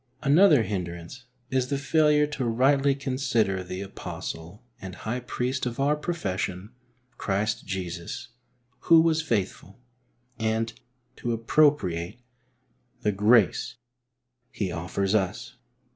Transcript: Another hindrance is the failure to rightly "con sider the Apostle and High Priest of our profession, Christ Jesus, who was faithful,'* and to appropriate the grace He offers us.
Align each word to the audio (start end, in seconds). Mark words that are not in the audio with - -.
Another 0.23 0.63
hindrance 0.63 1.25
is 1.51 1.67
the 1.67 1.77
failure 1.77 2.25
to 2.25 2.43
rightly 2.43 2.95
"con 2.95 3.19
sider 3.19 3.63
the 3.63 3.81
Apostle 3.83 4.63
and 4.81 4.95
High 4.95 5.19
Priest 5.19 5.67
of 5.67 5.79
our 5.79 5.95
profession, 5.95 6.71
Christ 7.19 7.67
Jesus, 7.67 8.29
who 8.79 8.99
was 8.99 9.21
faithful,'* 9.21 9.79
and 10.39 10.73
to 11.17 11.33
appropriate 11.33 12.19
the 13.01 13.11
grace 13.11 13.75
He 14.49 14.71
offers 14.71 15.13
us. 15.13 15.57